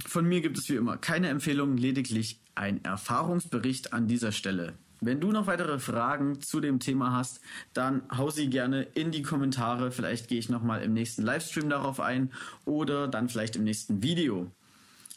Von 0.06 0.26
mir 0.26 0.42
gibt 0.42 0.58
es 0.58 0.70
wie 0.70 0.76
immer 0.76 0.98
keine 0.98 1.30
Empfehlungen, 1.30 1.78
lediglich 1.78 2.40
ein 2.56 2.84
Erfahrungsbericht 2.84 3.94
an 3.94 4.08
dieser 4.08 4.32
Stelle. 4.32 4.74
Wenn 5.02 5.20
du 5.20 5.32
noch 5.32 5.46
weitere 5.46 5.78
Fragen 5.78 6.42
zu 6.42 6.62
dem 6.62 6.80
Thema 6.80 7.12
hast, 7.12 7.42
dann 7.74 8.04
hau 8.16 8.30
sie 8.30 8.50
gerne 8.50 8.84
in 8.94 9.12
die 9.12 9.22
Kommentare. 9.22 9.92
Vielleicht 9.92 10.28
gehe 10.28 10.40
ich 10.40 10.50
nochmal 10.50 10.82
im 10.84 10.94
nächsten 10.94 11.22
Livestream 11.22 11.70
darauf 11.70 12.00
ein 12.00 12.32
oder 12.66 13.08
dann 13.08 13.30
vielleicht 13.30 13.56
im 13.56 13.64
nächsten 13.64 14.02
Video. 14.02 14.52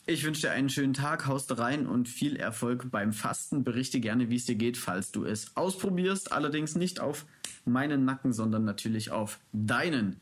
Ich 0.04 0.24
wünsche 0.24 0.42
dir 0.42 0.52
einen 0.52 0.70
schönen 0.70 0.94
Tag, 0.94 1.26
haust 1.26 1.58
rein 1.58 1.86
und 1.86 2.08
viel 2.08 2.36
Erfolg 2.36 2.90
beim 2.90 3.12
Fasten. 3.12 3.62
Berichte 3.62 4.00
gerne, 4.00 4.30
wie 4.30 4.36
es 4.36 4.46
dir 4.46 4.54
geht, 4.54 4.78
falls 4.78 5.12
du 5.12 5.24
es 5.24 5.54
ausprobierst. 5.54 6.32
Allerdings 6.32 6.76
nicht 6.76 6.98
auf 6.98 7.26
meinen 7.64 8.04
Nacken, 8.04 8.32
sondern 8.32 8.64
natürlich 8.64 9.10
auf 9.10 9.38
deinen. 9.52 10.20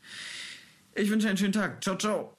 Ich 0.93 1.09
wünsche 1.09 1.29
einen 1.29 1.37
schönen 1.37 1.53
Tag. 1.53 1.83
Ciao, 1.83 1.97
ciao. 1.97 2.36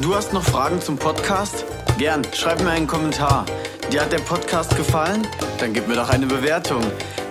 Du 0.00 0.14
hast 0.14 0.32
noch 0.32 0.42
Fragen 0.42 0.80
zum 0.80 0.98
Podcast? 0.98 1.64
Gern, 1.98 2.22
schreib 2.34 2.62
mir 2.62 2.70
einen 2.70 2.86
Kommentar. 2.86 3.46
Dir 3.90 4.02
hat 4.02 4.12
der 4.12 4.18
Podcast 4.18 4.76
gefallen? 4.76 5.26
Dann 5.58 5.72
gib 5.72 5.88
mir 5.88 5.94
doch 5.94 6.10
eine 6.10 6.26
Bewertung. 6.26 6.82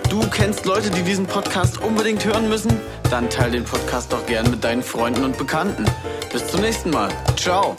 Du 0.09 0.27
kennst 0.29 0.65
Leute, 0.65 0.89
die 0.89 1.03
diesen 1.03 1.27
Podcast 1.27 1.81
unbedingt 1.81 2.25
hören 2.25 2.49
müssen? 2.49 2.79
Dann 3.09 3.29
teile 3.29 3.51
den 3.51 3.63
Podcast 3.63 4.11
doch 4.11 4.25
gern 4.25 4.49
mit 4.49 4.63
deinen 4.63 4.81
Freunden 4.81 5.23
und 5.23 5.37
Bekannten. 5.37 5.85
Bis 6.31 6.47
zum 6.47 6.61
nächsten 6.61 6.89
Mal. 6.89 7.09
Ciao. 7.37 7.75